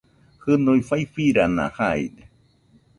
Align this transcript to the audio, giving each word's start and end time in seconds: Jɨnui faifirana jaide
Jɨnui 0.43 0.81
faifirana 0.87 1.65
jaide 1.75 2.23